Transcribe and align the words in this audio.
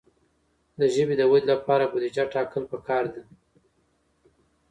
د 0.79 0.81
ژبې 0.95 1.15
د 1.17 1.21
ودې 1.31 1.47
لپاره 1.51 1.83
بودیجه 1.91 2.23
ټاکل 2.33 2.63
پکار 2.71 3.03
ده. 3.13 3.21